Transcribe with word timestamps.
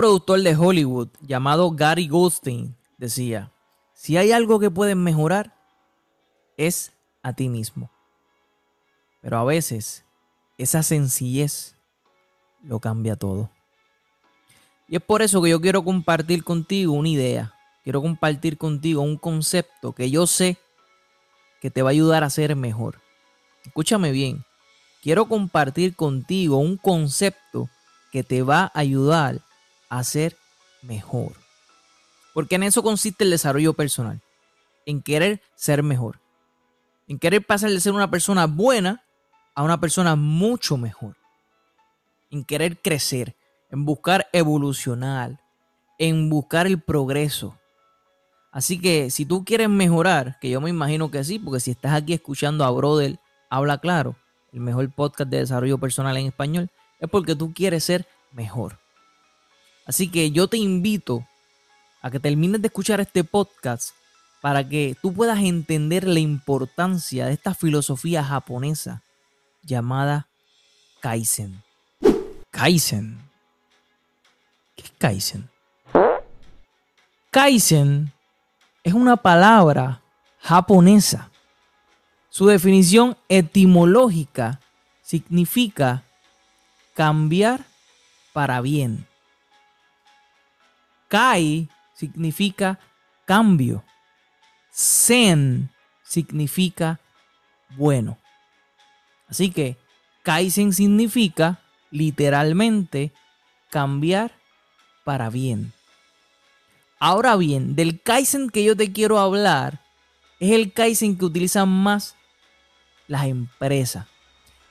productor 0.00 0.40
de 0.40 0.56
Hollywood 0.56 1.08
llamado 1.20 1.72
Gary 1.72 2.08
Goldstein 2.08 2.74
decía, 2.96 3.52
si 3.92 4.16
hay 4.16 4.32
algo 4.32 4.58
que 4.58 4.70
puedes 4.70 4.96
mejorar, 4.96 5.54
es 6.56 6.92
a 7.22 7.34
ti 7.34 7.50
mismo. 7.50 7.90
Pero 9.20 9.36
a 9.36 9.44
veces 9.44 10.06
esa 10.56 10.82
sencillez 10.82 11.76
lo 12.62 12.80
cambia 12.80 13.14
todo. 13.14 13.50
Y 14.88 14.96
es 14.96 15.02
por 15.02 15.20
eso 15.20 15.42
que 15.42 15.50
yo 15.50 15.60
quiero 15.60 15.84
compartir 15.84 16.44
contigo 16.44 16.94
una 16.94 17.10
idea. 17.10 17.52
Quiero 17.84 18.00
compartir 18.00 18.56
contigo 18.56 19.02
un 19.02 19.18
concepto 19.18 19.92
que 19.92 20.10
yo 20.10 20.26
sé 20.26 20.56
que 21.60 21.70
te 21.70 21.82
va 21.82 21.90
a 21.90 21.92
ayudar 21.92 22.24
a 22.24 22.30
ser 22.30 22.56
mejor. 22.56 23.02
Escúchame 23.66 24.12
bien. 24.12 24.46
Quiero 25.02 25.26
compartir 25.26 25.94
contigo 25.94 26.56
un 26.56 26.78
concepto 26.78 27.68
que 28.12 28.24
te 28.24 28.40
va 28.42 28.62
a 28.62 28.80
ayudar 28.80 29.42
a 29.90 30.02
ser 30.04 30.38
mejor. 30.80 31.32
Porque 32.32 32.54
en 32.54 32.62
eso 32.62 32.82
consiste 32.82 33.24
el 33.24 33.30
desarrollo 33.30 33.74
personal. 33.74 34.22
En 34.86 35.02
querer 35.02 35.42
ser 35.54 35.82
mejor. 35.82 36.20
En 37.06 37.18
querer 37.18 37.44
pasar 37.44 37.70
de 37.70 37.80
ser 37.80 37.92
una 37.92 38.10
persona 38.10 38.46
buena 38.46 39.04
a 39.54 39.62
una 39.62 39.78
persona 39.78 40.16
mucho 40.16 40.78
mejor. 40.78 41.16
En 42.30 42.44
querer 42.44 42.80
crecer. 42.80 43.36
En 43.70 43.84
buscar 43.84 44.28
evolucionar. 44.32 45.40
En 45.98 46.30
buscar 46.30 46.66
el 46.66 46.80
progreso. 46.80 47.58
Así 48.52 48.80
que 48.80 49.10
si 49.10 49.26
tú 49.26 49.44
quieres 49.44 49.68
mejorar, 49.68 50.38
que 50.40 50.50
yo 50.50 50.60
me 50.60 50.70
imagino 50.70 51.10
que 51.10 51.22
sí, 51.22 51.38
porque 51.38 51.60
si 51.60 51.72
estás 51.72 51.92
aquí 51.92 52.14
escuchando 52.14 52.64
a 52.64 52.70
Brother 52.70 53.20
Habla 53.48 53.78
Claro, 53.78 54.16
el 54.52 54.60
mejor 54.60 54.90
podcast 54.92 55.30
de 55.30 55.38
desarrollo 55.38 55.78
personal 55.78 56.16
en 56.16 56.26
español, 56.26 56.70
es 56.98 57.08
porque 57.08 57.36
tú 57.36 57.52
quieres 57.52 57.84
ser 57.84 58.06
mejor. 58.32 58.78
Así 59.90 60.06
que 60.06 60.30
yo 60.30 60.46
te 60.46 60.56
invito 60.56 61.26
a 62.00 62.12
que 62.12 62.20
termines 62.20 62.62
de 62.62 62.68
escuchar 62.68 63.00
este 63.00 63.24
podcast 63.24 63.90
para 64.40 64.68
que 64.68 64.94
tú 65.02 65.12
puedas 65.12 65.40
entender 65.40 66.06
la 66.06 66.20
importancia 66.20 67.26
de 67.26 67.32
esta 67.32 67.54
filosofía 67.54 68.22
japonesa 68.22 69.02
llamada 69.64 70.28
Kaizen. 71.00 71.64
Kaizen. 72.52 73.18
¿Qué 74.76 74.84
es 74.84 74.92
Kaizen? 74.96 75.50
Kaizen 77.32 78.12
es 78.84 78.94
una 78.94 79.16
palabra 79.16 80.02
japonesa. 80.38 81.30
Su 82.28 82.46
definición 82.46 83.16
etimológica 83.28 84.60
significa 85.02 86.04
cambiar 86.94 87.64
para 88.32 88.60
bien. 88.60 89.09
Kai 91.10 91.68
significa 91.92 92.78
cambio. 93.26 93.84
Zen 94.72 95.68
significa 96.04 97.00
bueno. 97.76 98.16
Así 99.28 99.50
que 99.50 99.76
Kaizen 100.22 100.72
significa 100.72 101.60
literalmente 101.90 103.12
cambiar 103.70 104.32
para 105.04 105.30
bien. 105.30 105.72
Ahora 107.00 107.34
bien, 107.36 107.74
del 107.74 108.00
Kaizen 108.00 108.48
que 108.48 108.62
yo 108.62 108.76
te 108.76 108.92
quiero 108.92 109.18
hablar 109.18 109.80
es 110.38 110.52
el 110.52 110.72
Kaizen 110.72 111.18
que 111.18 111.24
utilizan 111.24 111.68
más 111.68 112.14
las 113.08 113.24
empresas. 113.26 114.06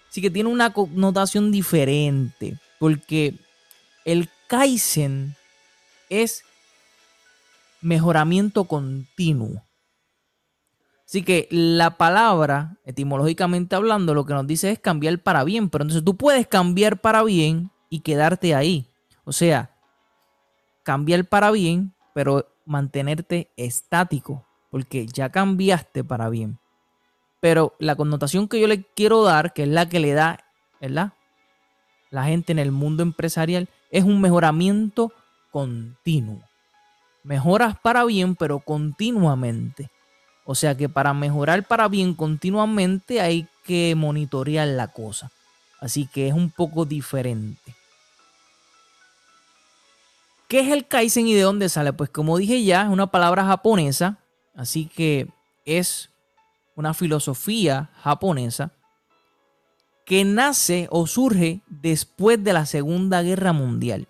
Así 0.09 0.21
que 0.21 0.29
tiene 0.29 0.49
una 0.49 0.71
connotación 0.71 1.51
diferente, 1.51 2.57
porque 2.79 3.35
el 4.05 4.29
Kaizen 4.47 5.35
es 6.09 6.43
mejoramiento 7.81 8.65
continuo. 8.65 9.63
Así 11.05 11.23
que 11.23 11.47
la 11.49 11.97
palabra, 11.97 12.77
etimológicamente 12.85 13.75
hablando, 13.75 14.13
lo 14.13 14.25
que 14.25 14.33
nos 14.33 14.45
dice 14.45 14.69
es 14.69 14.77
cambiar 14.77 15.17
para 15.17 15.43
bien. 15.43 15.69
Pero 15.69 15.83
entonces 15.83 16.03
tú 16.03 16.15
puedes 16.15 16.47
cambiar 16.47 17.01
para 17.01 17.23
bien 17.23 17.71
y 17.89 18.01
quedarte 18.01 18.53
ahí. 18.53 18.87
O 19.23 19.31
sea, 19.31 19.71
cambiar 20.83 21.25
para 21.25 21.49
bien, 21.49 21.93
pero 22.13 22.47
mantenerte 22.65 23.51
estático, 23.57 24.45
porque 24.69 25.07
ya 25.07 25.31
cambiaste 25.31 26.03
para 26.03 26.29
bien. 26.29 26.59
Pero 27.39 27.75
la 27.79 27.95
connotación 27.95 28.47
que 28.47 28.59
yo 28.59 28.67
le 28.67 28.83
quiero 28.83 29.23
dar, 29.23 29.53
que 29.53 29.63
es 29.63 29.69
la 29.69 29.89
que 29.89 29.99
le 29.99 30.13
da, 30.13 30.45
¿verdad? 30.79 31.13
La 32.11 32.25
gente 32.25 32.51
en 32.51 32.59
el 32.59 32.71
mundo 32.71 33.01
empresarial, 33.01 33.67
es 33.89 34.03
un 34.03 34.21
mejoramiento 34.21 35.11
continuo. 35.51 36.41
Mejoras 37.23 37.77
para 37.79 38.05
bien, 38.05 38.35
pero 38.35 38.59
continuamente. 38.59 39.89
O 40.45 40.55
sea 40.55 40.75
que 40.75 40.89
para 40.89 41.13
mejorar 41.13 41.67
para 41.67 41.87
bien 41.87 42.13
continuamente 42.15 43.21
hay 43.21 43.47
que 43.63 43.93
monitorear 43.95 44.67
la 44.67 44.87
cosa. 44.87 45.31
Así 45.79 46.07
que 46.07 46.27
es 46.27 46.33
un 46.33 46.49
poco 46.49 46.85
diferente. 46.85 47.75
¿Qué 50.47 50.61
es 50.61 50.71
el 50.71 50.87
Kaizen 50.87 51.27
y 51.27 51.35
de 51.35 51.43
dónde 51.43 51.69
sale? 51.69 51.93
Pues 51.93 52.09
como 52.09 52.37
dije 52.37 52.63
ya, 52.63 52.81
es 52.81 52.89
una 52.89 53.07
palabra 53.07 53.45
japonesa. 53.45 54.17
Así 54.55 54.87
que 54.87 55.27
es 55.65 56.09
una 56.75 56.95
filosofía 56.95 57.91
japonesa 58.01 58.71
que 60.05 60.25
nace 60.25 60.87
o 60.89 61.05
surge 61.05 61.61
después 61.67 62.43
de 62.43 62.53
la 62.53 62.65
Segunda 62.65 63.21
Guerra 63.21 63.53
Mundial. 63.53 64.07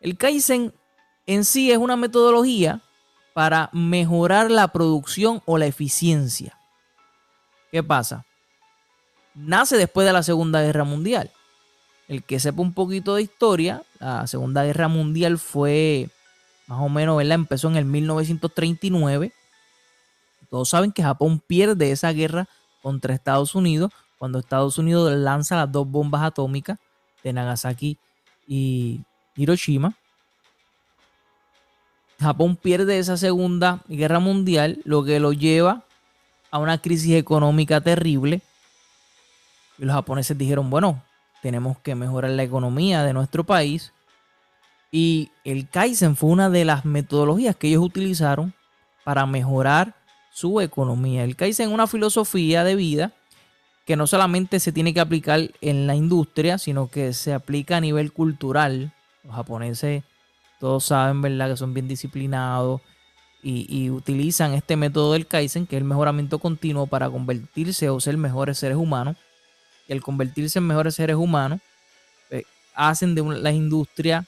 El 0.00 0.16
Kaizen 0.16 0.72
en 1.26 1.44
sí 1.44 1.70
es 1.70 1.78
una 1.78 1.96
metodología 1.96 2.80
para 3.34 3.70
mejorar 3.72 4.50
la 4.50 4.68
producción 4.68 5.42
o 5.44 5.58
la 5.58 5.66
eficiencia. 5.66 6.58
¿Qué 7.70 7.82
pasa? 7.82 8.24
Nace 9.34 9.76
después 9.76 10.06
de 10.06 10.12
la 10.12 10.22
Segunda 10.22 10.62
Guerra 10.62 10.84
Mundial. 10.84 11.30
El 12.08 12.22
que 12.24 12.40
sepa 12.40 12.62
un 12.62 12.72
poquito 12.72 13.14
de 13.14 13.22
historia, 13.22 13.82
la 14.00 14.26
Segunda 14.26 14.64
Guerra 14.64 14.88
Mundial 14.88 15.38
fue 15.38 16.08
más 16.66 16.80
o 16.80 16.88
menos, 16.88 17.16
¿verdad? 17.16 17.34
Empezó 17.34 17.68
en 17.68 17.76
el 17.76 17.84
1939. 17.84 19.32
Todos 20.50 20.68
saben 20.68 20.92
que 20.92 21.02
Japón 21.02 21.42
pierde 21.46 21.90
esa 21.90 22.12
guerra 22.12 22.48
contra 22.82 23.14
Estados 23.14 23.54
Unidos 23.54 23.92
cuando 24.18 24.38
Estados 24.38 24.78
Unidos 24.78 25.12
lanza 25.12 25.56
las 25.56 25.70
dos 25.70 25.88
bombas 25.88 26.22
atómicas 26.22 26.78
de 27.22 27.32
Nagasaki 27.32 27.98
y 28.46 29.02
Hiroshima. 29.38 29.94
Japón 32.20 32.56
pierde 32.56 32.98
esa 32.98 33.16
segunda 33.16 33.80
guerra 33.88 34.18
mundial, 34.18 34.80
lo 34.84 35.04
que 35.04 35.20
lo 35.20 35.32
lleva 35.32 35.84
a 36.50 36.58
una 36.58 36.78
crisis 36.78 37.14
económica 37.14 37.80
terrible. 37.80 38.42
Y 39.78 39.84
los 39.84 39.94
japoneses 39.94 40.36
dijeron, 40.36 40.68
bueno, 40.68 41.02
tenemos 41.40 41.78
que 41.78 41.94
mejorar 41.94 42.32
la 42.32 42.42
economía 42.42 43.04
de 43.04 43.12
nuestro 43.12 43.44
país. 43.44 43.92
Y 44.90 45.30
el 45.44 45.68
Kaizen 45.68 46.16
fue 46.16 46.30
una 46.30 46.50
de 46.50 46.64
las 46.64 46.84
metodologías 46.84 47.54
que 47.54 47.68
ellos 47.68 47.84
utilizaron 47.84 48.52
para 49.04 49.24
mejorar 49.26 49.94
su 50.32 50.60
economía. 50.60 51.22
El 51.22 51.36
Kaizen 51.36 51.68
es 51.68 51.74
una 51.74 51.86
filosofía 51.86 52.64
de 52.64 52.74
vida 52.74 53.12
que 53.84 53.96
no 53.96 54.06
solamente 54.06 54.60
se 54.60 54.72
tiene 54.72 54.92
que 54.92 55.00
aplicar 55.00 55.50
en 55.60 55.86
la 55.86 55.94
industria, 55.94 56.58
sino 56.58 56.90
que 56.90 57.12
se 57.12 57.32
aplica 57.32 57.78
a 57.78 57.80
nivel 57.80 58.12
cultural. 58.12 58.92
Los 59.28 59.36
japoneses 59.36 60.04
todos 60.58 60.86
saben, 60.86 61.20
¿verdad?, 61.20 61.50
que 61.50 61.56
son 61.58 61.74
bien 61.74 61.86
disciplinados 61.86 62.80
y, 63.42 63.90
utilizan 63.90 64.54
este 64.54 64.74
método 64.74 65.12
del 65.12 65.26
Kaizen, 65.26 65.66
que 65.66 65.76
es 65.76 65.82
el 65.82 65.86
mejoramiento 65.86 66.38
continuo, 66.38 66.86
para 66.86 67.08
convertirse 67.08 67.88
o 67.90 68.00
ser 68.00 68.16
mejores 68.16 68.58
seres 68.58 68.78
humanos. 68.78 69.16
Y 69.86 69.92
al 69.92 70.00
convertirse 70.00 70.58
en 70.58 70.66
mejores 70.66 70.94
seres 70.94 71.14
humanos, 71.14 71.60
eh, 72.30 72.42
hacen 72.74 73.14
de 73.14 73.22
la 73.22 73.52
industria 73.52 74.26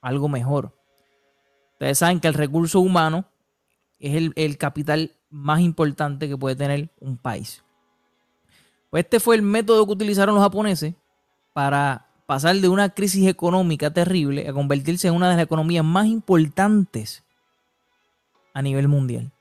algo 0.00 0.28
mejor. 0.28 0.72
Ustedes 1.72 1.98
saben 1.98 2.20
que 2.20 2.28
el 2.28 2.34
recurso 2.34 2.78
humano 2.78 3.24
es 3.98 4.14
el, 4.14 4.32
el, 4.36 4.58
capital 4.58 5.16
más 5.30 5.60
importante 5.60 6.28
que 6.28 6.36
puede 6.36 6.56
tener 6.56 6.90
un 7.00 7.16
país. 7.16 7.64
Pues 8.90 9.04
este 9.04 9.18
fue 9.18 9.34
el 9.34 9.42
método 9.42 9.84
que 9.86 9.92
utilizaron 9.92 10.34
los 10.34 10.44
japoneses 10.44 10.94
para 11.52 12.07
pasar 12.28 12.56
de 12.56 12.68
una 12.68 12.90
crisis 12.90 13.26
económica 13.26 13.90
terrible 13.90 14.46
a 14.46 14.52
convertirse 14.52 15.08
en 15.08 15.14
una 15.14 15.30
de 15.30 15.36
las 15.36 15.44
economías 15.46 15.82
más 15.82 16.04
importantes 16.08 17.24
a 18.52 18.60
nivel 18.60 18.86
mundial. 18.86 19.32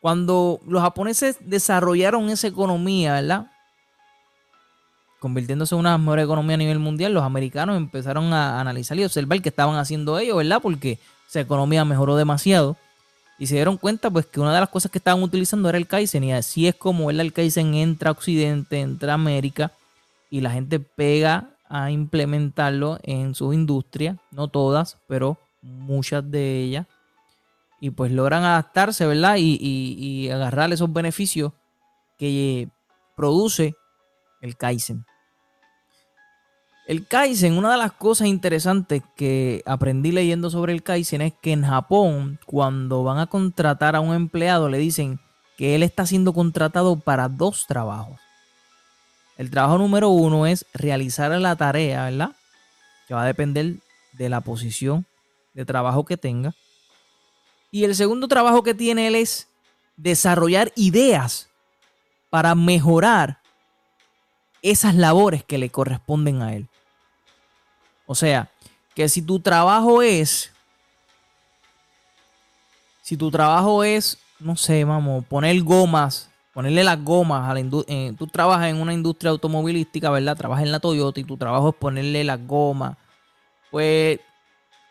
Cuando 0.00 0.58
los 0.66 0.80
japoneses 0.80 1.36
desarrollaron 1.40 2.30
esa 2.30 2.46
economía, 2.46 3.12
¿verdad? 3.12 3.52
Convirtiéndose 5.20 5.74
en 5.74 5.80
una 5.80 5.98
mejor 5.98 6.20
economía 6.20 6.54
a 6.54 6.56
nivel 6.56 6.78
mundial, 6.78 7.12
los 7.12 7.24
americanos 7.24 7.76
empezaron 7.76 8.32
a 8.32 8.58
analizar 8.58 8.98
y 8.98 9.04
observar 9.04 9.42
qué 9.42 9.50
estaban 9.50 9.76
haciendo 9.76 10.18
ellos, 10.18 10.38
¿verdad? 10.38 10.62
Porque 10.62 10.98
esa 11.28 11.40
economía 11.40 11.84
mejoró 11.84 12.16
demasiado. 12.16 12.78
Y 13.38 13.48
se 13.48 13.56
dieron 13.56 13.76
cuenta 13.76 14.08
pues 14.08 14.24
que 14.24 14.40
una 14.40 14.54
de 14.54 14.60
las 14.60 14.70
cosas 14.70 14.90
que 14.90 14.96
estaban 14.96 15.22
utilizando 15.22 15.68
era 15.68 15.76
el 15.76 15.86
Kaizen. 15.86 16.24
Y 16.24 16.32
así 16.32 16.66
es 16.68 16.74
como 16.74 17.10
el 17.10 17.32
Kaizen 17.34 17.74
entra 17.74 18.08
a 18.08 18.12
Occidente, 18.12 18.80
entra 18.80 19.12
a 19.12 19.16
América 19.16 19.72
y 20.30 20.40
la 20.40 20.50
gente 20.50 20.80
pega 20.80 21.51
a 21.74 21.90
implementarlo 21.90 22.98
en 23.02 23.34
su 23.34 23.54
industria, 23.54 24.18
no 24.30 24.48
todas, 24.48 24.98
pero 25.08 25.38
muchas 25.62 26.30
de 26.30 26.60
ellas, 26.60 26.86
y 27.80 27.88
pues 27.88 28.12
logran 28.12 28.44
adaptarse, 28.44 29.06
¿verdad? 29.06 29.36
Y, 29.38 29.56
y 29.58 30.28
agarrar 30.28 30.70
esos 30.70 30.92
beneficios 30.92 31.52
que 32.18 32.68
produce 33.16 33.74
el 34.42 34.54
Kaizen. 34.58 35.06
El 36.86 37.06
Kaizen, 37.06 37.56
una 37.56 37.72
de 37.72 37.78
las 37.78 37.92
cosas 37.92 38.28
interesantes 38.28 39.02
que 39.16 39.62
aprendí 39.64 40.12
leyendo 40.12 40.50
sobre 40.50 40.74
el 40.74 40.82
Kaizen 40.82 41.22
es 41.22 41.32
que 41.40 41.52
en 41.52 41.62
Japón, 41.62 42.38
cuando 42.44 43.02
van 43.02 43.18
a 43.18 43.28
contratar 43.28 43.96
a 43.96 44.00
un 44.00 44.14
empleado, 44.14 44.68
le 44.68 44.76
dicen 44.76 45.20
que 45.56 45.74
él 45.74 45.82
está 45.82 46.04
siendo 46.04 46.34
contratado 46.34 47.00
para 47.00 47.30
dos 47.30 47.66
trabajos. 47.66 48.21
El 49.36 49.50
trabajo 49.50 49.78
número 49.78 50.10
uno 50.10 50.46
es 50.46 50.66
realizar 50.74 51.30
la 51.32 51.56
tarea, 51.56 52.04
¿verdad? 52.04 52.32
Que 53.08 53.14
va 53.14 53.22
a 53.22 53.26
depender 53.26 53.76
de 54.12 54.28
la 54.28 54.40
posición 54.40 55.06
de 55.54 55.64
trabajo 55.64 56.04
que 56.04 56.16
tenga. 56.16 56.54
Y 57.70 57.84
el 57.84 57.94
segundo 57.94 58.28
trabajo 58.28 58.62
que 58.62 58.74
tiene 58.74 59.08
él 59.08 59.14
es 59.14 59.48
desarrollar 59.96 60.72
ideas 60.76 61.48
para 62.30 62.54
mejorar 62.54 63.40
esas 64.62 64.94
labores 64.94 65.44
que 65.44 65.58
le 65.58 65.70
corresponden 65.70 66.42
a 66.42 66.54
él. 66.54 66.68
O 68.06 68.14
sea, 68.14 68.50
que 68.94 69.08
si 69.08 69.22
tu 69.22 69.40
trabajo 69.40 70.02
es, 70.02 70.52
si 73.02 73.16
tu 73.16 73.30
trabajo 73.30 73.82
es, 73.84 74.18
no 74.38 74.56
sé, 74.56 74.84
vamos, 74.84 75.24
poner 75.24 75.60
gomas, 75.62 76.30
ponerle 76.52 76.84
las 76.84 77.02
gomas 77.02 77.48
a 77.48 77.54
la 77.54 77.60
industria, 77.60 77.96
eh, 77.96 78.14
tú 78.18 78.26
trabajas 78.26 78.68
en 78.68 78.76
una 78.76 78.92
industria 78.92 79.30
automovilística, 79.30 80.10
¿verdad? 80.10 80.36
Trabajas 80.36 80.64
en 80.64 80.72
la 80.72 80.80
Toyota 80.80 81.20
y 81.20 81.24
tu 81.24 81.36
trabajo 81.36 81.70
es 81.70 81.74
ponerle 81.74 82.24
las 82.24 82.46
gomas. 82.46 82.96
Pues, 83.70 84.20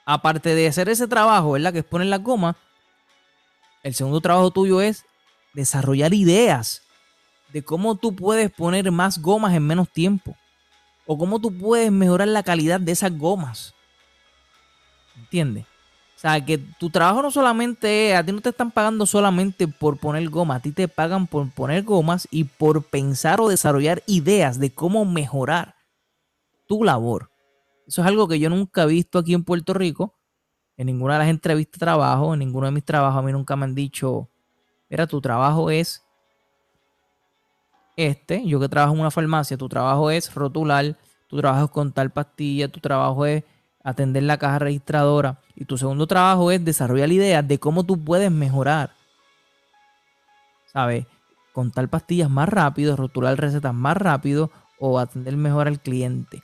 aparte 0.06 0.56
de 0.56 0.68
hacer 0.68 0.90
ese 0.90 1.08
trabajo, 1.08 1.52
¿verdad? 1.52 1.72
Que 1.72 1.80
es 1.80 1.86
poner 1.86 2.08
las 2.08 2.24
gomas, 2.24 2.56
el 3.84 3.94
segundo 3.94 4.22
trabajo 4.22 4.52
tuyo 4.52 4.81
es 4.81 5.06
desarrollar 5.54 6.13
ideas 6.13 6.84
de 7.52 7.63
cómo 7.63 7.96
tú 7.96 8.16
puedes 8.16 8.52
poner 8.52 8.92
más 8.92 9.19
gomas 9.19 9.54
en 9.54 9.66
menos 9.66 9.90
tiempo 9.90 10.36
o 11.06 11.18
cómo 11.18 11.40
tú 11.40 11.56
puedes 11.58 11.92
mejorar 11.92 12.28
la 12.28 12.44
calidad 12.44 12.80
de 12.80 12.92
esas 12.92 13.18
gomas. 13.18 13.74
¿Entiendes? 15.18 15.66
O 16.21 16.27
sea, 16.29 16.45
que 16.45 16.59
tu 16.59 16.91
trabajo 16.91 17.23
no 17.23 17.31
solamente 17.31 18.12
es, 18.12 18.15
a 18.15 18.23
ti 18.23 18.31
no 18.31 18.41
te 18.41 18.50
están 18.50 18.69
pagando 18.69 19.07
solamente 19.07 19.68
por 19.68 19.97
poner 19.97 20.29
gomas, 20.29 20.57
a 20.57 20.62
ti 20.62 20.71
te 20.71 20.88
pagan 20.88 21.25
por 21.25 21.50
poner 21.50 21.81
gomas 21.81 22.27
y 22.29 22.44
por 22.44 22.83
pensar 22.83 23.41
o 23.41 23.50
desarrollar 23.50 24.03
ideas 24.06 24.59
de 24.59 24.71
cómo 24.71 25.03
mejorar 25.03 25.73
tu 26.68 26.83
labor. 26.83 27.31
Eso 27.88 28.01
es 28.01 28.07
algo 28.07 28.27
que 28.27 28.38
yo 28.38 28.51
nunca 28.51 28.83
he 28.83 28.85
visto 28.85 29.18
aquí 29.18 29.33
en 29.33 29.44
Puerto 29.44 29.73
Rico. 29.73 30.13
En 30.77 30.85
ninguna 30.85 31.13
de 31.13 31.19
las 31.21 31.29
entrevistas 31.29 31.79
de 31.79 31.85
trabajo, 31.88 32.33
en 32.35 32.39
ninguno 32.41 32.67
de 32.67 32.71
mis 32.74 32.85
trabajos, 32.85 33.17
a 33.17 33.24
mí 33.24 33.31
nunca 33.31 33.56
me 33.56 33.65
han 33.65 33.74
dicho, 33.74 34.29
mira, 34.91 35.07
tu 35.07 35.19
trabajo 35.21 35.71
es 35.71 36.03
este, 37.95 38.45
yo 38.45 38.59
que 38.59 38.69
trabajo 38.69 38.94
en 38.94 39.00
una 39.00 39.09
farmacia, 39.09 39.57
tu 39.57 39.67
trabajo 39.67 40.12
es 40.12 40.31
rotular, 40.35 40.95
tu 41.25 41.38
trabajo 41.38 41.65
es 41.65 41.71
contar 41.71 42.13
pastillas, 42.13 42.71
tu 42.71 42.79
trabajo 42.79 43.25
es 43.25 43.44
atender 43.83 44.24
la 44.24 44.38
caja 44.38 44.60
registradora 44.60 45.39
y 45.56 45.66
tu 45.66 45.78
segundo 45.78 46.07
trabajo 46.07 46.51
es 46.51 46.63
desarrollar 46.63 47.12
ideas 47.12 47.48
de 47.48 47.60
cómo 47.60 47.83
tú 47.83 48.04
puedes 48.04 48.31
mejorar. 48.31 48.92
¿Sabes? 50.72 51.06
Contar 51.54 51.89
pastillas 51.89 52.30
más 52.30 52.48
rápido, 52.48 52.95
rotular 52.95 53.38
recetas 53.38 53.74
más 53.74 53.98
rápido 53.98 54.51
o 54.80 55.00
atender 55.00 55.36
mejor 55.36 55.68
al 55.68 55.80
cliente. 55.80 56.42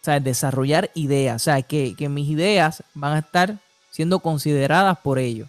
¿Sabes? 0.00 0.24
Desarrollar 0.24 0.90
ideas. 0.94 1.42
O 1.42 1.44
sea, 1.44 1.60
que, 1.62 1.94
que 1.94 2.08
mis 2.08 2.28
ideas 2.28 2.82
van 2.94 3.14
a 3.14 3.18
estar 3.18 3.58
siendo 3.90 4.20
consideradas 4.20 4.98
por 4.98 5.18
ellos. 5.18 5.48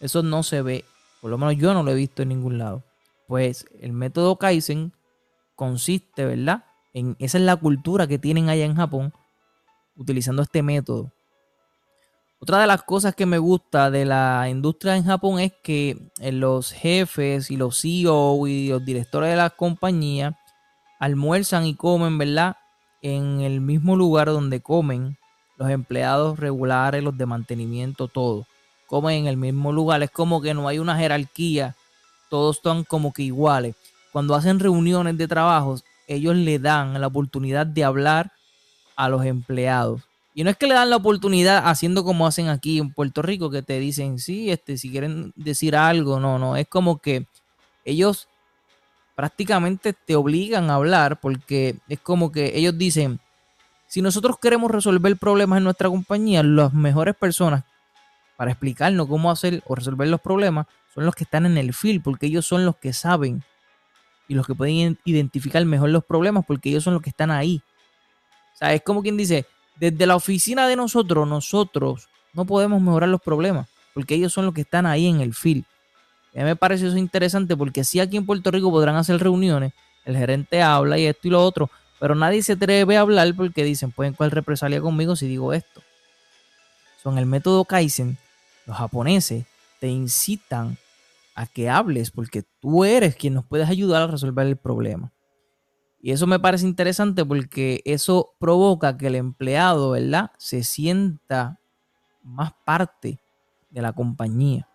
Eso 0.00 0.22
no 0.22 0.42
se 0.42 0.62
ve. 0.62 0.84
Por 1.20 1.30
lo 1.30 1.38
menos 1.38 1.56
yo 1.56 1.74
no 1.74 1.82
lo 1.82 1.90
he 1.90 1.96
visto 1.96 2.22
en 2.22 2.28
ningún 2.28 2.58
lado. 2.58 2.84
Pues 3.26 3.66
el 3.80 3.92
método 3.92 4.36
Kaizen 4.36 4.92
consiste, 5.56 6.24
¿verdad? 6.24 6.64
En, 6.94 7.16
esa 7.18 7.38
es 7.38 7.44
la 7.44 7.56
cultura 7.56 8.06
que 8.06 8.18
tienen 8.18 8.48
allá 8.48 8.64
en 8.64 8.76
Japón 8.76 9.12
utilizando 9.98 10.40
este 10.40 10.62
método. 10.62 11.12
Otra 12.40 12.60
de 12.60 12.66
las 12.66 12.82
cosas 12.84 13.14
que 13.14 13.26
me 13.26 13.36
gusta 13.36 13.90
de 13.90 14.04
la 14.06 14.46
industria 14.48 14.96
en 14.96 15.04
Japón 15.04 15.40
es 15.40 15.52
que 15.62 15.98
eh, 16.20 16.32
los 16.32 16.72
jefes 16.72 17.50
y 17.50 17.56
los 17.56 17.80
CEO 17.80 18.46
y 18.46 18.68
los 18.68 18.84
directores 18.84 19.30
de 19.30 19.36
las 19.36 19.52
compañías 19.52 20.34
almuerzan 21.00 21.66
y 21.66 21.74
comen, 21.74 22.16
¿verdad? 22.16 22.56
En 23.02 23.40
el 23.40 23.60
mismo 23.60 23.96
lugar 23.96 24.28
donde 24.28 24.60
comen 24.60 25.18
los 25.56 25.68
empleados 25.68 26.38
regulares, 26.38 27.02
los 27.02 27.18
de 27.18 27.26
mantenimiento, 27.26 28.08
todo. 28.08 28.46
Comen 28.86 29.18
en 29.18 29.26
el 29.26 29.36
mismo 29.36 29.72
lugar. 29.72 30.02
Es 30.02 30.10
como 30.10 30.40
que 30.40 30.54
no 30.54 30.68
hay 30.68 30.78
una 30.78 30.96
jerarquía 30.96 31.74
todos 32.28 32.56
están 32.56 32.84
como 32.84 33.12
que 33.12 33.22
iguales. 33.22 33.74
Cuando 34.12 34.34
hacen 34.34 34.58
reuniones 34.58 35.16
de 35.16 35.28
trabajos, 35.28 35.84
ellos 36.06 36.36
le 36.36 36.58
dan 36.58 37.00
la 37.00 37.06
oportunidad 37.06 37.66
de 37.66 37.84
hablar 37.84 38.32
a 38.98 39.08
los 39.08 39.24
empleados. 39.24 40.02
Y 40.34 40.44
no 40.44 40.50
es 40.50 40.56
que 40.56 40.66
le 40.66 40.74
dan 40.74 40.90
la 40.90 40.96
oportunidad 40.96 41.68
haciendo 41.68 42.04
como 42.04 42.26
hacen 42.26 42.48
aquí 42.48 42.78
en 42.78 42.92
Puerto 42.92 43.22
Rico, 43.22 43.48
que 43.48 43.62
te 43.62 43.78
dicen, 43.78 44.18
sí, 44.18 44.50
este, 44.50 44.76
si 44.76 44.90
quieren 44.90 45.32
decir 45.36 45.76
algo, 45.76 46.18
no, 46.18 46.38
no, 46.38 46.56
es 46.56 46.66
como 46.68 46.98
que 46.98 47.26
ellos 47.84 48.28
prácticamente 49.14 49.92
te 49.92 50.16
obligan 50.16 50.68
a 50.68 50.74
hablar 50.74 51.20
porque 51.20 51.76
es 51.88 52.00
como 52.00 52.30
que 52.32 52.56
ellos 52.58 52.76
dicen, 52.76 53.20
si 53.86 54.02
nosotros 54.02 54.36
queremos 54.40 54.70
resolver 54.70 55.16
problemas 55.16 55.58
en 55.58 55.64
nuestra 55.64 55.88
compañía, 55.88 56.42
las 56.42 56.74
mejores 56.74 57.14
personas 57.14 57.64
para 58.36 58.50
explicarnos 58.50 59.06
cómo 59.06 59.30
hacer 59.30 59.62
o 59.66 59.76
resolver 59.76 60.08
los 60.08 60.20
problemas 60.20 60.66
son 60.92 61.04
los 61.04 61.14
que 61.14 61.24
están 61.24 61.46
en 61.46 61.56
el 61.56 61.72
field, 61.72 62.02
porque 62.02 62.26
ellos 62.26 62.46
son 62.46 62.64
los 62.66 62.76
que 62.76 62.92
saben 62.92 63.44
y 64.26 64.34
los 64.34 64.46
que 64.46 64.54
pueden 64.54 64.98
identificar 65.04 65.64
mejor 65.64 65.88
los 65.90 66.04
problemas, 66.04 66.44
porque 66.46 66.68
ellos 66.68 66.84
son 66.84 66.94
los 66.94 67.02
que 67.02 67.10
están 67.10 67.30
ahí. 67.30 67.62
O 68.58 68.64
sea, 68.64 68.74
es 68.74 68.82
como 68.82 69.02
quien 69.02 69.16
dice, 69.16 69.46
desde 69.76 70.04
la 70.04 70.16
oficina 70.16 70.66
de 70.66 70.74
nosotros, 70.74 71.28
nosotros 71.28 72.08
no 72.32 72.44
podemos 72.44 72.82
mejorar 72.82 73.08
los 73.08 73.20
problemas, 73.20 73.68
porque 73.94 74.16
ellos 74.16 74.32
son 74.32 74.46
los 74.46 74.54
que 74.54 74.62
están 74.62 74.84
ahí 74.84 75.06
en 75.06 75.20
el 75.20 75.32
field. 75.32 75.64
A 76.34 76.38
mí 76.38 76.44
me 76.44 76.56
parece 76.56 76.88
eso 76.88 76.96
interesante 76.96 77.56
porque 77.56 77.84
sí 77.84 78.00
aquí 78.00 78.16
en 78.16 78.26
Puerto 78.26 78.50
Rico 78.50 78.70
podrán 78.72 78.96
hacer 78.96 79.20
reuniones, 79.20 79.72
el 80.04 80.16
gerente 80.16 80.60
habla 80.60 80.98
y 80.98 81.06
esto 81.06 81.28
y 81.28 81.30
lo 81.30 81.44
otro, 81.44 81.70
pero 82.00 82.16
nadie 82.16 82.42
se 82.42 82.54
atreve 82.54 82.96
a 82.96 83.02
hablar 83.02 83.32
porque 83.36 83.62
dicen, 83.62 83.92
pueden 83.92 84.14
coger 84.14 84.34
represalia 84.34 84.80
conmigo 84.80 85.14
si 85.14 85.28
digo 85.28 85.52
esto. 85.52 85.80
Son 87.00 87.16
el 87.16 87.26
método 87.26 87.64
Kaizen, 87.64 88.18
los 88.66 88.76
japoneses 88.76 89.46
te 89.78 89.86
incitan 89.86 90.76
a 91.36 91.46
que 91.46 91.70
hables 91.70 92.10
porque 92.10 92.42
tú 92.60 92.84
eres 92.84 93.14
quien 93.14 93.34
nos 93.34 93.44
puedes 93.44 93.68
ayudar 93.68 94.02
a 94.02 94.06
resolver 94.08 94.46
el 94.48 94.56
problema. 94.56 95.12
Y 96.00 96.12
eso 96.12 96.26
me 96.26 96.38
parece 96.38 96.66
interesante 96.66 97.24
porque 97.24 97.82
eso 97.84 98.34
provoca 98.38 98.96
que 98.96 99.08
el 99.08 99.16
empleado, 99.16 99.90
¿verdad? 99.90 100.30
Se 100.38 100.62
sienta 100.62 101.58
más 102.22 102.52
parte 102.64 103.18
de 103.70 103.82
la 103.82 103.92
compañía. 103.92 104.68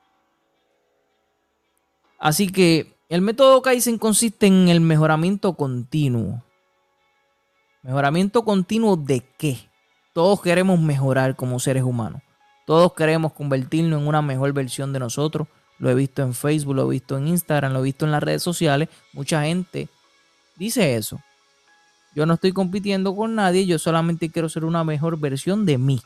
Así 2.19 2.51
que 2.51 2.95
el 3.09 3.21
método 3.21 3.61
Kaizen 3.61 3.97
consiste 3.97 4.47
en 4.47 4.69
el 4.69 4.81
mejoramiento 4.81 5.53
continuo. 5.55 6.43
¿Mejoramiento 7.83 8.43
continuo 8.43 8.95
de 8.95 9.21
qué? 9.37 9.57
Todos 10.13 10.41
queremos 10.41 10.79
mejorar 10.79 11.35
como 11.35 11.59
seres 11.59 11.83
humanos. 11.83 12.21
Todos 12.65 12.93
queremos 12.93 13.33
convertirnos 13.33 14.01
en 14.01 14.07
una 14.07 14.21
mejor 14.21 14.53
versión 14.53 14.93
de 14.93 14.99
nosotros. 14.99 15.47
Lo 15.79 15.89
he 15.89 15.95
visto 15.95 16.21
en 16.21 16.33
Facebook, 16.33 16.75
lo 16.75 16.85
he 16.85 16.91
visto 16.91 17.17
en 17.17 17.27
Instagram, 17.27 17.73
lo 17.73 17.79
he 17.79 17.83
visto 17.83 18.05
en 18.05 18.11
las 18.11 18.23
redes 18.23 18.41
sociales. 18.41 18.89
Mucha 19.11 19.43
gente 19.43 19.89
dice 20.55 20.95
eso. 20.95 21.19
Yo 22.15 22.25
no 22.25 22.35
estoy 22.35 22.51
compitiendo 22.51 23.15
con 23.15 23.35
nadie, 23.35 23.65
yo 23.65 23.79
solamente 23.79 24.29
quiero 24.29 24.49
ser 24.49 24.65
una 24.65 24.83
mejor 24.83 25.19
versión 25.19 25.65
de 25.65 25.77
mí. 25.77 25.99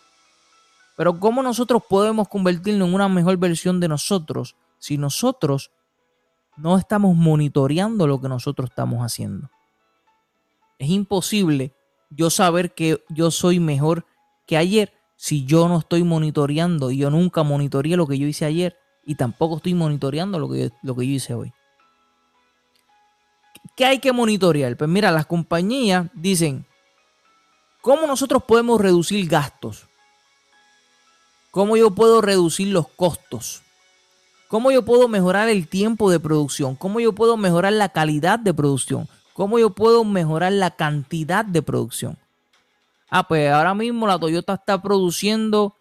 Pero 0.96 1.20
¿cómo 1.20 1.44
nosotros 1.44 1.84
podemos 1.88 2.28
convertirnos 2.28 2.88
en 2.88 2.96
una 2.96 3.10
mejor 3.10 3.38
versión 3.38 3.80
de 3.80 3.88
nosotros 3.88 4.56
si 4.80 4.98
nosotros 4.98 5.72
no 6.56 6.78
estamos 6.78 7.16
monitoreando 7.16 8.08
lo 8.08 8.20
que 8.20 8.30
nosotros 8.30 8.70
estamos 8.70 9.02
haciendo? 9.02 9.50
Es 10.80 10.90
imposible 10.90 11.74
yo 12.10 12.30
saber 12.30 12.74
que 12.74 13.04
yo 13.10 13.32
soy 13.32 13.60
mejor 13.60 14.06
que 14.46 14.58
ayer 14.58 14.94
si 15.18 15.46
yo 15.46 15.68
no 15.68 15.80
estoy 15.80 16.04
monitoreando 16.04 16.92
y 16.92 16.98
yo 16.98 17.10
nunca 17.10 17.44
monitoreé 17.44 17.98
lo 17.98 18.08
que 18.08 18.18
yo 18.18 18.28
hice 18.28 18.46
ayer 18.46 18.78
y 19.04 19.16
tampoco 19.16 19.58
estoy 19.58 19.74
monitoreando 19.74 20.40
lo 20.40 20.50
que 20.50 20.70
yo, 20.70 20.76
lo 20.84 20.96
que 20.96 21.08
yo 21.08 21.14
hice 21.14 21.34
hoy? 21.34 21.54
¿Qué 23.78 23.86
hay 23.86 24.00
que 24.00 24.12
monitorear? 24.12 24.76
Pues 24.76 24.90
mira, 24.90 25.12
las 25.12 25.28
compañías 25.28 26.08
dicen, 26.16 26.66
¿cómo 27.80 28.08
nosotros 28.08 28.42
podemos 28.44 28.82
reducir 28.82 29.30
gastos? 29.30 29.86
¿Cómo 31.52 31.78
yo 31.78 31.92
puedo 31.92 32.20
reducir 32.22 32.70
los 32.70 32.88
costos? 32.88 33.62
¿Cómo 34.48 34.72
yo 34.72 34.84
puedo 34.84 35.08
mejorar 35.08 35.48
el 35.48 35.68
tiempo 35.68 36.10
de 36.10 36.20
producción? 36.20 36.76
¿Cómo 36.76 37.00
yo 37.00 37.14
puedo 37.14 37.38
mejorar 37.38 37.72
la 37.74 37.90
calidad 37.90 38.40
de 38.40 38.52
producción? 38.52 39.08
¿Cómo 39.34 39.60
yo 39.60 39.70
puedo 39.70 40.04
mejorar 40.04 40.54
la 40.54 40.72
cantidad 40.72 41.46
de 41.46 41.62
producción? 41.62 42.18
Ah, 43.12 43.28
pues 43.28 43.52
ahora 43.52 43.76
mismo 43.76 44.08
la 44.08 44.18
Toyota 44.18 44.56
está 44.56 44.82
produciendo 44.82 45.76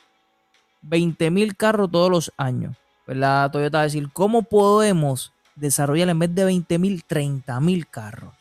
20 0.82 1.30
mil 1.30 1.56
carros 1.56 1.90
todos 1.90 2.10
los 2.10 2.32
años. 2.36 2.76
Pues 3.06 3.16
la 3.16 3.48
Toyota 3.50 3.78
va 3.78 3.82
a 3.82 3.84
decir, 3.84 4.10
¿cómo 4.12 4.42
podemos 4.42 5.32
desarrollar 5.56 6.08
en 6.08 6.18
vez 6.18 6.34
de 6.34 6.44
20 6.44 6.78
mil, 6.78 7.04
30 7.04 7.60
mil 7.60 7.88
carros? 7.88 8.34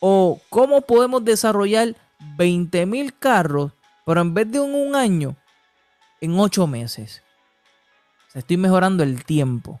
O 0.00 0.40
cómo 0.50 0.82
podemos 0.82 1.24
desarrollar 1.24 1.94
20 2.36 2.86
mil 2.86 3.14
carros, 3.16 3.72
pero 4.04 4.20
en 4.20 4.34
vez 4.34 4.50
de 4.50 4.60
un 4.60 4.94
año, 4.94 5.36
en 6.20 6.38
8 6.38 6.66
meses. 6.66 7.22
O 8.34 8.38
estoy 8.38 8.56
mejorando 8.56 9.02
el 9.02 9.24
tiempo. 9.24 9.80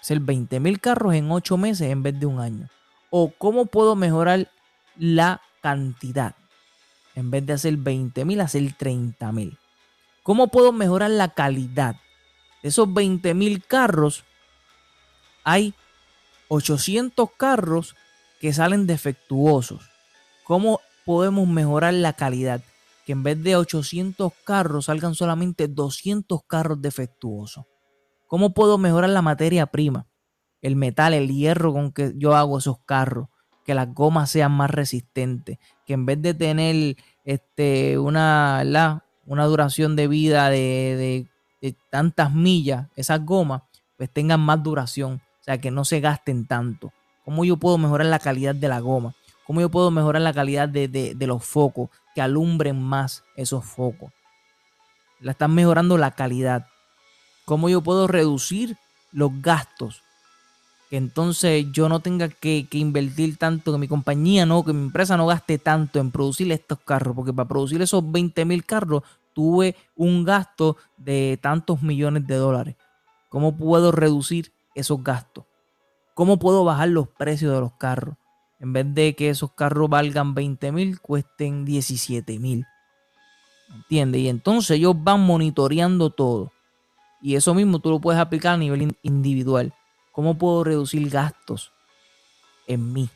Hacer 0.00 0.20
20 0.20 0.60
mil 0.60 0.80
carros 0.80 1.14
en 1.14 1.30
8 1.30 1.56
meses 1.56 1.90
en 1.90 2.02
vez 2.02 2.18
de 2.18 2.26
un 2.26 2.40
año. 2.40 2.68
O 3.10 3.32
cómo 3.36 3.66
puedo 3.66 3.96
mejorar 3.96 4.50
la 4.96 5.40
cantidad. 5.60 6.34
En 7.14 7.30
vez 7.30 7.44
de 7.44 7.54
hacer 7.54 7.76
20 7.76 8.24
mil, 8.24 8.40
hacer 8.40 8.72
30 8.76 9.32
mil. 9.32 9.58
¿Cómo 10.22 10.48
puedo 10.48 10.72
mejorar 10.72 11.10
la 11.10 11.28
calidad? 11.28 11.96
De 12.66 12.70
esos 12.70 12.92
20 12.92 13.32
mil 13.34 13.64
carros, 13.64 14.24
hay 15.44 15.72
800 16.48 17.30
carros 17.36 17.94
que 18.40 18.52
salen 18.52 18.88
defectuosos. 18.88 19.88
¿Cómo 20.42 20.80
podemos 21.04 21.46
mejorar 21.46 21.94
la 21.94 22.14
calidad? 22.14 22.60
Que 23.04 23.12
en 23.12 23.22
vez 23.22 23.40
de 23.40 23.54
800 23.54 24.32
carros 24.42 24.86
salgan 24.86 25.14
solamente 25.14 25.68
200 25.68 26.40
carros 26.48 26.82
defectuosos. 26.82 27.66
¿Cómo 28.26 28.52
puedo 28.52 28.78
mejorar 28.78 29.10
la 29.10 29.22
materia 29.22 29.66
prima? 29.66 30.08
El 30.60 30.74
metal, 30.74 31.14
el 31.14 31.28
hierro 31.28 31.72
con 31.72 31.92
que 31.92 32.14
yo 32.16 32.34
hago 32.34 32.58
esos 32.58 32.80
carros. 32.84 33.28
Que 33.64 33.74
las 33.74 33.94
gomas 33.94 34.28
sean 34.28 34.50
más 34.50 34.72
resistentes. 34.72 35.58
Que 35.86 35.92
en 35.92 36.04
vez 36.04 36.20
de 36.20 36.34
tener 36.34 36.96
este, 37.24 37.96
una, 37.96 38.64
la, 38.64 39.04
una 39.24 39.44
duración 39.44 39.94
de 39.94 40.08
vida 40.08 40.50
de, 40.50 40.96
de 40.96 41.35
tantas 41.90 42.32
millas, 42.32 42.86
esas 42.96 43.24
gomas, 43.24 43.62
pues 43.96 44.10
tengan 44.10 44.40
más 44.40 44.62
duración. 44.62 45.20
O 45.40 45.44
sea, 45.44 45.60
que 45.60 45.70
no 45.70 45.84
se 45.84 46.00
gasten 46.00 46.46
tanto. 46.46 46.92
¿Cómo 47.24 47.44
yo 47.44 47.56
puedo 47.56 47.78
mejorar 47.78 48.06
la 48.06 48.18
calidad 48.18 48.54
de 48.54 48.68
la 48.68 48.80
goma? 48.80 49.14
¿Cómo 49.46 49.60
yo 49.60 49.70
puedo 49.70 49.90
mejorar 49.90 50.22
la 50.22 50.32
calidad 50.32 50.68
de, 50.68 51.16
los 51.20 51.44
focos? 51.44 51.90
Que 52.14 52.20
alumbren 52.20 52.82
más 52.82 53.22
esos 53.36 53.64
focos. 53.64 54.12
La 55.20 55.32
están 55.32 55.54
mejorando 55.54 55.98
la 55.98 56.10
calidad. 56.12 56.66
¿Cómo 57.44 57.68
yo 57.68 57.80
puedo 57.80 58.08
reducir 58.08 58.76
los 59.12 59.30
gastos? 59.40 60.02
Que 60.90 60.96
entonces 60.96 61.66
yo 61.72 61.88
no 61.88 62.00
tenga 62.00 62.28
que, 62.28 62.66
que, 62.68 62.78
invertir 62.78 63.36
tanto, 63.36 63.72
que 63.72 63.78
mi 63.78 63.88
compañía 63.88 64.46
no, 64.46 64.64
que 64.64 64.72
mi 64.72 64.82
empresa 64.82 65.16
no 65.16 65.26
gaste 65.26 65.58
tanto 65.58 66.00
en 66.00 66.10
producir 66.10 66.50
estos 66.50 66.80
carros. 66.80 67.14
Porque 67.14 67.32
para 67.32 67.48
producir 67.48 67.80
esos 67.82 68.08
20 68.10 68.44
mil 68.44 68.64
carros 68.64 69.04
tuve 69.36 69.76
un 69.94 70.24
gasto 70.24 70.78
de 70.96 71.38
tantos 71.42 71.82
millones 71.82 72.26
de 72.26 72.36
dólares. 72.36 72.76
¿Cómo 73.28 73.54
puedo 73.54 73.92
reducir 73.92 74.50
esos 74.74 75.04
gastos? 75.04 75.44
¿Cómo 76.14 76.38
puedo 76.38 76.64
bajar 76.64 76.88
los 76.88 77.06
precios 77.08 77.52
de 77.52 77.60
los 77.60 77.74
carros? 77.74 78.16
En 78.60 78.72
vez 78.72 78.86
de 78.94 79.14
que 79.14 79.28
esos 79.28 79.52
carros 79.52 79.90
valgan 79.90 80.34
20 80.34 80.72
mil, 80.72 81.00
cuesten 81.02 81.66
17 81.66 82.38
mil. 82.38 82.64
¿Entiendes? 83.74 84.22
Y 84.22 84.30
entonces 84.30 84.78
ellos 84.78 84.94
van 84.96 85.20
monitoreando 85.20 86.08
todo. 86.08 86.50
Y 87.20 87.36
eso 87.36 87.52
mismo 87.52 87.78
tú 87.80 87.90
lo 87.90 88.00
puedes 88.00 88.18
aplicar 88.18 88.54
a 88.54 88.56
nivel 88.56 88.96
individual. 89.02 89.74
¿Cómo 90.12 90.38
puedo 90.38 90.64
reducir 90.64 91.10
gastos 91.10 91.72
en 92.66 92.90
mí? 92.94 93.10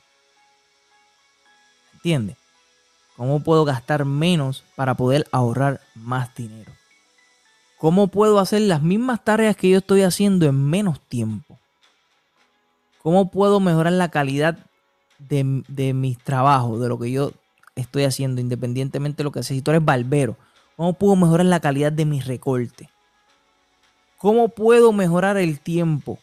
¿Entiendes? 1.95 2.37
¿Cómo 3.21 3.41
puedo 3.41 3.67
gastar 3.67 4.07
menos 4.07 4.65
para 4.77 4.95
poder 4.95 5.29
ahorrar 5.31 5.83
más 5.95 6.35
dinero? 6.35 6.73
¿Cómo 7.77 8.07
puedo 8.07 8.39
hacer 8.39 8.63
las 8.63 8.81
mismas 8.81 9.23
tareas 9.23 9.57
que 9.57 9.69
yo 9.69 9.77
estoy 9.77 10.01
haciendo 10.01 10.47
en 10.47 10.71
menos 10.71 11.03
tiempo? 11.07 11.59
¿Cómo 13.03 13.31
puedo 13.31 13.61
mejorar 13.61 13.93
la 13.93 14.11
calidad 14.11 14.57
de, 15.19 15.93
mis 15.93 16.17
trabajos, 16.17 16.81
de 16.81 16.89
lo 16.89 16.99
que 16.99 17.13
yo 17.13 17.33
estoy 17.77 18.05
haciendo, 18.05 18.41
independientemente 18.41 19.19
de 19.19 19.25
lo 19.25 19.33
que 19.33 19.43
sea? 19.43 19.55
Si 19.55 19.61
tú 19.61 19.71
eres 19.71 19.85
barbero, 19.85 20.39
¿cómo 20.79 20.95
puedo 20.95 21.15
mejorar 21.15 21.45
la 21.45 21.61
calidad 21.61 21.93
de 21.93 22.07
mis 22.07 22.25
recortes? 22.27 22.89
¿Cómo 24.17 24.49
puedo 24.49 24.95
mejorar 24.95 25.37
el 25.37 25.61
tiempo? 25.61 26.19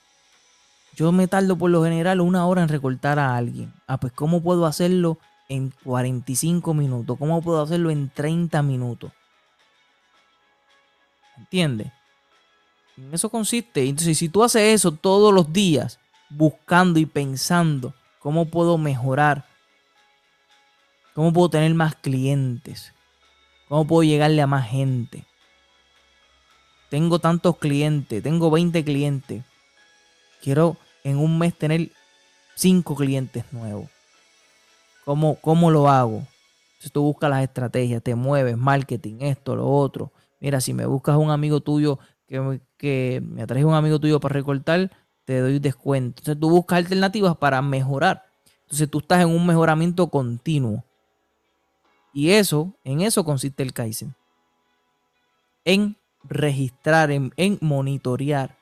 Yo 0.96 1.12
me 1.12 1.28
tardo 1.28 1.60
por 1.60 1.70
lo 1.70 1.84
general 1.84 2.22
una 2.22 2.48
hora 2.48 2.64
en 2.64 2.70
recortar 2.70 3.20
a 3.20 3.38
alguien. 3.38 3.72
Ah, 3.86 4.00
pues 4.00 4.14
¿cómo 4.14 4.42
puedo 4.42 4.66
hacerlo 4.66 5.20
en 5.50 5.74
45 5.84 6.74
minutos? 6.74 7.18
¿Cómo 7.18 7.42
puedo 7.42 7.62
hacerlo 7.62 7.90
en 7.90 8.10
30 8.10 8.62
minutos? 8.62 9.12
¿Entiendes? 11.38 11.92
En 12.98 13.14
eso 13.14 13.30
consiste. 13.30 13.88
Entonces, 13.88 14.18
si 14.18 14.30
tú 14.30 14.44
haces 14.44 14.62
eso 14.74 14.92
todos 14.92 15.34
los 15.34 15.54
días, 15.54 16.00
buscando 16.30 17.00
y 17.00 17.06
pensando 17.06 17.94
cómo 18.20 18.46
puedo 18.46 18.78
mejorar, 18.78 19.46
cómo 21.14 21.32
puedo 21.32 21.50
tener 21.50 21.74
más 21.74 21.96
clientes, 21.96 22.94
cómo 23.68 23.86
puedo 23.86 24.04
llegarle 24.04 24.42
a 24.42 24.48
más 24.48 24.68
gente. 24.68 25.26
Tengo 26.90 27.20
tantos 27.20 27.58
clientes, 27.58 28.24
tengo 28.24 28.50
20 28.50 28.84
clientes. 28.84 29.44
Quiero 30.42 30.78
en 31.04 31.18
un 31.18 31.38
mes 31.38 31.58
tener 31.58 31.92
5 32.56 32.96
clientes 32.96 33.46
nuevos. 33.52 33.90
¿Cómo, 35.08 35.36
¿Cómo 35.36 35.72
lo 35.72 35.88
hago? 35.88 36.28
Si 36.80 36.90
tú 36.90 37.02
buscas 37.02 37.30
las 37.30 37.42
estrategias, 37.42 38.04
te 38.04 38.14
mueves, 38.14 38.58
marketing, 38.58 39.20
esto, 39.22 39.56
lo 39.56 39.66
otro. 39.66 40.12
Mira, 40.42 40.60
si 40.60 40.74
me 40.74 40.86
buscas 40.86 41.16
un 41.16 41.32
amigo 41.32 41.62
tuyo 41.62 41.98
que, 42.28 42.60
que 42.76 43.24
me 43.26 43.42
atraes 43.42 43.64
un 43.64 43.74
amigo 43.74 44.02
tuyo 44.02 44.20
para 44.20 44.34
recortar, 44.34 44.92
te 45.24 45.40
doy 45.40 45.60
descuento. 45.60 46.20
Entonces 46.20 46.38
tú 46.42 46.50
buscas 46.50 46.80
alternativas 46.80 47.38
para 47.38 47.62
mejorar. 47.62 48.26
Entonces 48.64 48.92
tú 48.92 48.98
estás 48.98 49.22
en 49.22 49.30
un 49.30 49.48
mejoramiento 49.48 50.10
continuo. 50.10 50.84
Y 52.14 52.32
eso, 52.32 52.74
en 52.84 53.00
eso 53.00 53.24
consiste 53.24 53.64
el 53.64 53.72
Kaizen. 53.72 54.14
En 55.64 55.96
registrar, 56.26 57.12
en, 57.12 57.32
en 57.38 57.58
monitorear 57.62 58.58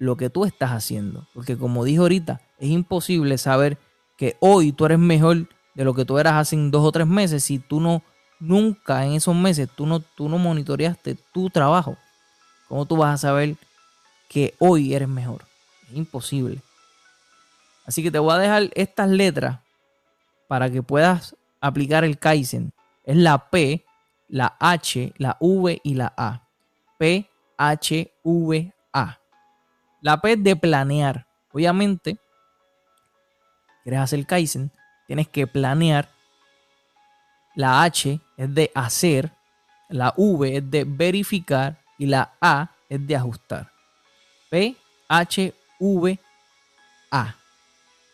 lo 0.00 0.16
que 0.16 0.28
tú 0.28 0.44
estás 0.44 0.72
haciendo. 0.72 1.28
Porque 1.34 1.56
como 1.56 1.84
dije 1.84 1.98
ahorita, 1.98 2.40
es 2.58 2.68
imposible 2.68 3.38
saber 3.38 3.78
que 4.16 4.36
hoy 4.40 4.72
tú 4.72 4.86
eres 4.86 4.98
mejor 4.98 5.48
de 5.74 5.84
lo 5.84 5.94
que 5.94 6.04
tú 6.04 6.18
eras 6.18 6.34
hace 6.34 6.56
dos 6.56 6.84
o 6.84 6.92
tres 6.92 7.06
meses 7.06 7.44
si 7.44 7.58
tú 7.58 7.80
no, 7.80 8.02
nunca 8.40 9.04
en 9.04 9.12
esos 9.12 9.34
meses, 9.34 9.68
tú 9.74 9.86
no, 9.86 10.00
tú 10.00 10.28
no 10.28 10.38
monitoreaste 10.38 11.16
tu 11.32 11.50
trabajo. 11.50 11.96
¿Cómo 12.68 12.86
tú 12.86 12.96
vas 12.96 13.14
a 13.14 13.28
saber 13.28 13.56
que 14.28 14.54
hoy 14.58 14.94
eres 14.94 15.08
mejor? 15.08 15.44
Es 15.90 15.96
imposible. 15.96 16.60
Así 17.84 18.02
que 18.02 18.10
te 18.10 18.18
voy 18.18 18.34
a 18.34 18.38
dejar 18.38 18.70
estas 18.74 19.08
letras 19.08 19.60
para 20.48 20.70
que 20.70 20.82
puedas 20.82 21.36
aplicar 21.60 22.04
el 22.04 22.18
Kaizen. 22.18 22.72
Es 23.04 23.16
la 23.16 23.50
P, 23.50 23.84
la 24.28 24.56
H, 24.58 25.12
la 25.18 25.36
V 25.40 25.80
y 25.84 25.94
la 25.94 26.12
A. 26.16 26.42
P, 26.98 27.28
H, 27.56 28.12
V, 28.24 28.74
A. 28.92 29.18
La 30.00 30.20
P 30.20 30.32
es 30.32 30.42
de 30.42 30.56
planear. 30.56 31.26
Obviamente, 31.52 32.18
quieres 33.86 34.00
hacer 34.00 34.26
Kaizen, 34.26 34.72
tienes 35.06 35.28
que 35.28 35.46
planear. 35.46 36.08
La 37.54 37.84
H 37.84 38.18
es 38.36 38.52
de 38.52 38.72
hacer. 38.74 39.30
La 39.88 40.12
V 40.16 40.56
es 40.56 40.68
de 40.68 40.82
verificar. 40.82 41.78
Y 41.96 42.06
la 42.06 42.32
A 42.40 42.68
es 42.88 43.06
de 43.06 43.14
ajustar. 43.14 43.70
P, 44.50 44.74
H, 45.06 45.54
VA. 45.78 47.36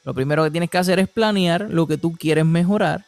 Lo 0.05 0.12
primero 0.12 0.45
que 0.45 0.50
tienes 0.50 0.69
que 0.69 0.76
hacer 0.76 0.99
es 0.99 1.09
planear 1.09 1.62
lo 1.71 1.87
que 1.87 1.97
tú 1.97 2.12
quieres 2.12 2.45
mejorar. 2.45 3.07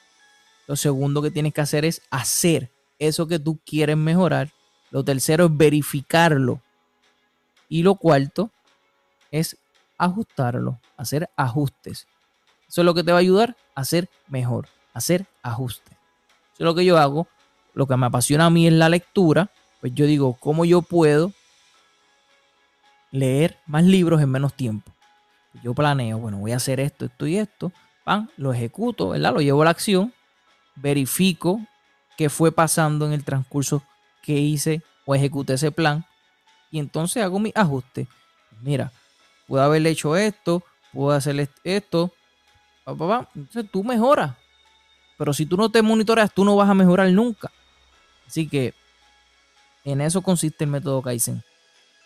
Lo 0.66 0.74
segundo 0.74 1.20
que 1.20 1.30
tienes 1.30 1.52
que 1.52 1.60
hacer 1.60 1.84
es 1.84 2.00
hacer 2.10 2.70
eso 2.98 3.26
que 3.26 3.38
tú 3.38 3.60
quieres 3.66 3.98
mejorar. 3.98 4.48
Lo 4.90 5.04
tercero 5.04 5.44
es 5.44 5.54
verificarlo. 5.54 6.62
Y 7.68 7.82
lo 7.82 7.96
cuarto 7.96 8.50
es 9.30 9.58
ajustarlo, 9.98 10.80
hacer 10.96 11.28
ajustes. 11.36 12.06
Eso 12.74 12.80
es 12.80 12.86
lo 12.86 12.94
que 12.94 13.04
te 13.04 13.12
va 13.12 13.18
a 13.18 13.20
ayudar 13.20 13.56
a 13.76 13.84
ser 13.84 14.10
mejor, 14.26 14.66
a 14.94 14.98
hacer 14.98 15.26
ajustes. 15.44 15.92
Eso 15.92 16.58
es 16.58 16.64
lo 16.64 16.74
que 16.74 16.84
yo 16.84 16.98
hago. 16.98 17.28
Lo 17.72 17.86
que 17.86 17.96
me 17.96 18.06
apasiona 18.06 18.46
a 18.46 18.50
mí 18.50 18.66
es 18.66 18.72
la 18.72 18.88
lectura. 18.88 19.48
Pues 19.80 19.94
yo 19.94 20.06
digo, 20.06 20.34
¿cómo 20.40 20.64
yo 20.64 20.82
puedo 20.82 21.32
leer 23.14 23.56
más 23.66 23.84
libros 23.84 24.20
en 24.20 24.28
menos 24.28 24.54
tiempo. 24.54 24.92
Yo 25.62 25.72
planeo, 25.72 26.18
bueno, 26.18 26.38
voy 26.38 26.50
a 26.50 26.56
hacer 26.56 26.80
esto, 26.80 27.04
esto 27.04 27.28
y 27.28 27.36
esto, 27.36 27.70
pan, 28.02 28.28
lo 28.36 28.52
ejecuto, 28.52 29.10
¿verdad? 29.10 29.32
Lo 29.32 29.40
llevo 29.40 29.62
a 29.62 29.66
la 29.66 29.70
acción, 29.70 30.12
verifico 30.74 31.60
qué 32.18 32.28
fue 32.28 32.50
pasando 32.50 33.06
en 33.06 33.12
el 33.12 33.22
transcurso 33.22 33.84
que 34.20 34.32
hice 34.32 34.82
o 35.06 35.14
ejecuté 35.14 35.52
ese 35.52 35.70
plan 35.70 36.04
y 36.72 36.80
entonces 36.80 37.22
hago 37.22 37.38
mi 37.38 37.52
ajuste. 37.54 38.08
Mira, 38.62 38.90
pude 39.46 39.62
haberle 39.62 39.90
hecho 39.90 40.16
esto, 40.16 40.64
puedo 40.92 41.12
hacer 41.12 41.48
esto. 41.62 42.12
Entonces 42.86 43.70
tú 43.70 43.82
mejoras. 43.84 44.34
Pero 45.16 45.32
si 45.32 45.46
tú 45.46 45.56
no 45.56 45.70
te 45.70 45.82
monitoreas, 45.82 46.32
tú 46.32 46.44
no 46.44 46.56
vas 46.56 46.68
a 46.68 46.74
mejorar 46.74 47.08
nunca. 47.10 47.50
Así 48.26 48.48
que 48.48 48.74
en 49.84 50.00
eso 50.00 50.22
consiste 50.22 50.64
el 50.64 50.70
método 50.70 51.02
Kaizen. 51.02 51.42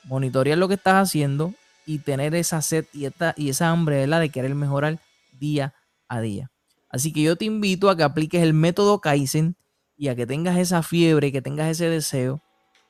Monitorear 0.05 0.59
lo 0.59 0.69
que 0.69 0.75
estás 0.75 0.95
haciendo 0.95 1.55
y 1.87 1.99
tener 2.01 2.35
esa 2.35 2.61
sed 2.61 2.87
y, 2.93 3.07
y 3.37 3.49
esa 3.49 3.71
hambre 3.71 4.07
de 4.07 4.29
querer 4.29 4.55
mejorar 4.55 5.01
día 5.33 5.75
a 6.09 6.21
día. 6.21 6.51
Así 6.91 7.13
que 7.13 7.23
yo 7.23 7.37
te 7.37 7.45
invito 7.45 7.91
a 7.91 7.97
que 7.97 8.03
apliques 8.03 8.43
el 8.43 8.55
método 8.55 9.01
Kaizen 9.01 9.57
y 9.97 10.09
a 10.09 10.17
que 10.17 10.27
tengas 10.27 10.57
esa 10.59 10.83
fiebre, 10.83 11.33
que 11.33 11.43
tengas 11.43 11.69
ese 11.69 11.89
deseo 11.89 12.41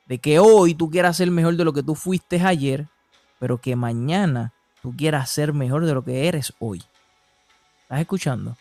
de 0.07 0.17
que 0.17 0.39
hoy 0.39 0.73
tú 0.73 0.89
quieras 0.89 1.17
ser 1.17 1.29
mejor 1.31 1.55
de 1.55 1.63
lo 1.63 1.71
que 1.71 1.83
tú 1.83 1.95
fuiste 1.95 2.41
ayer, 2.41 2.87
pero 3.39 3.59
que 3.59 3.75
mañana 3.75 4.53
tú 4.81 4.93
quieras 4.95 5.29
ser 5.29 5.53
mejor 5.53 5.85
de 5.85 5.93
lo 5.93 6.03
que 6.03 6.27
eres 6.27 6.53
hoy. 6.59 6.81
¿Estás 7.89 8.01
escuchando? 8.01 8.55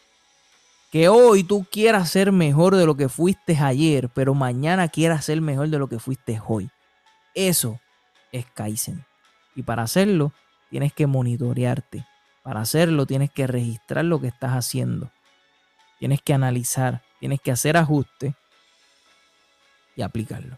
Que 0.91 1.11
hoy 1.11 1.45
tú 1.45 1.67
quieras 1.71 2.09
ser 2.09 2.33
mejor 2.33 2.75
de 2.75 2.87
lo 2.87 2.97
que 2.97 3.11
fuiste 3.11 3.59
ayer, 3.59 4.09
pero 4.09 4.33
mañana 4.33 4.89
quieras 4.89 5.27
ser 5.27 5.43
mejor 5.43 5.69
de 5.69 5.79
lo 5.79 5.87
que 5.87 5.99
fuiste 5.99 6.41
hoy. 6.47 6.71
Eso 7.35 7.79
es 8.33 8.47
Kaizen. 8.47 9.05
Y 9.55 9.65
para 9.65 9.83
hacerlo, 9.83 10.33
tienes 10.71 10.95
que 10.95 11.07
monitorearte. 11.07 12.07
Para 12.43 12.63
hacerlo, 12.63 13.05
tienes 13.05 13.31
que 13.31 13.47
registrar 13.47 14.07
lo 14.07 14.19
que 14.19 14.29
estás 14.29 14.53
haciendo. 14.53 15.11
Tienes 15.99 16.23
que 16.23 16.33
analizar, 16.33 17.03
tienes 17.21 17.43
que 17.43 17.51
hacer 17.51 17.77
ajustes 17.77 18.33
y 19.95 20.01
aplicarlo. 20.01 20.57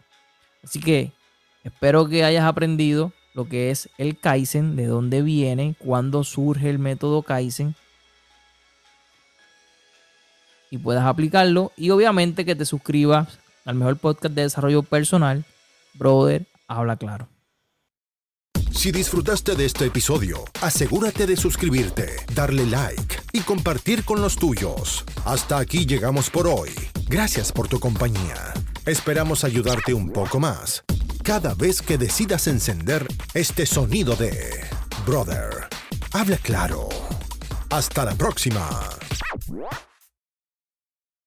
Así 0.62 0.78
que 0.78 1.10
espero 1.64 2.08
que 2.08 2.22
hayas 2.22 2.44
aprendido 2.44 3.12
lo 3.34 3.48
que 3.48 3.72
es 3.72 3.90
el 3.98 4.16
Kaizen, 4.16 4.76
de 4.76 4.86
dónde 4.86 5.22
viene, 5.22 5.74
cuándo 5.80 6.22
surge 6.22 6.70
el 6.70 6.78
método 6.78 7.24
Kaizen 7.24 7.74
y 10.70 10.78
puedas 10.78 11.04
aplicarlo. 11.06 11.72
Y 11.76 11.90
obviamente 11.90 12.44
que 12.44 12.54
te 12.54 12.64
suscribas 12.64 13.38
al 13.64 13.74
mejor 13.74 13.96
podcast 13.96 14.34
de 14.34 14.42
desarrollo 14.42 14.82
personal, 14.82 15.44
Brother, 15.94 16.46
habla 16.68 16.96
claro. 16.96 17.28
Si 18.70 18.92
disfrutaste 18.92 19.56
de 19.56 19.66
este 19.66 19.86
episodio, 19.86 20.44
asegúrate 20.62 21.26
de 21.26 21.36
suscribirte, 21.36 22.16
darle 22.34 22.64
like 22.66 23.16
y 23.32 23.40
compartir 23.40 24.04
con 24.04 24.22
los 24.22 24.36
tuyos. 24.36 25.04
Hasta 25.24 25.58
aquí 25.58 25.84
llegamos 25.84 26.30
por 26.30 26.46
hoy. 26.46 26.70
Gracias 27.08 27.52
por 27.52 27.68
tu 27.68 27.78
compañía. 27.78 28.54
Esperamos 28.86 29.44
ayudarte 29.44 29.92
un 29.92 30.10
poco 30.10 30.40
más 30.40 30.84
cada 31.22 31.54
vez 31.54 31.82
que 31.82 31.98
decidas 31.98 32.46
encender 32.46 33.06
este 33.34 33.66
sonido 33.66 34.16
de 34.16 34.64
Brother. 35.06 35.68
Habla 36.12 36.38
claro. 36.38 36.88
Hasta 37.70 38.04
la 38.04 38.14
próxima. 38.14 38.68